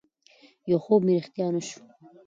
[0.69, 1.79] يو خوب مې رښتيا نه شو